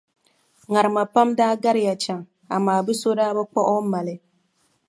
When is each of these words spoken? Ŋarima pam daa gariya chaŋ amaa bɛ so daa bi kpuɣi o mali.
Ŋarima 0.71 1.03
pam 1.13 1.29
daa 1.37 1.53
gariya 1.63 1.93
chaŋ 2.03 2.19
amaa 2.55 2.81
bɛ 2.85 2.93
so 3.01 3.09
daa 3.19 3.35
bi 3.37 3.43
kpuɣi 3.51 3.71
o 3.77 3.89
mali. 3.91 4.15